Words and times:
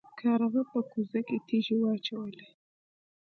کارغه 0.19 0.61
په 0.71 0.79
کوزه 0.89 1.19
کې 1.27 1.37
تیږې 1.47 1.75
واچولې. 1.81 2.45